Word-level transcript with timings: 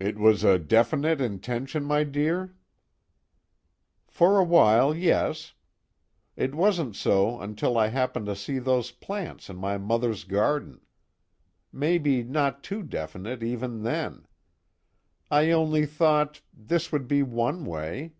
"It 0.00 0.16
was 0.16 0.42
a 0.42 0.58
definite 0.58 1.20
intention, 1.20 1.84
my 1.84 2.02
dear?" 2.02 2.56
"For 4.06 4.38
a 4.38 4.42
while, 4.42 4.94
yes. 4.94 5.52
It 6.34 6.54
wasn't 6.54 6.96
so 6.96 7.38
until 7.38 7.76
I 7.76 7.88
happened 7.88 8.24
to 8.24 8.34
see 8.34 8.58
those 8.58 8.90
plants 8.90 9.50
in 9.50 9.56
my 9.58 9.76
mother's 9.76 10.24
garden. 10.24 10.80
Maybe 11.70 12.22
not 12.22 12.62
too 12.64 12.82
definite 12.82 13.42
even 13.42 13.82
then. 13.82 14.26
I 15.30 15.50
only 15.50 15.84
thought: 15.84 16.40
this 16.50 16.90
would 16.90 17.06
be 17.06 17.22
one 17.22 17.66
way. 17.66 18.14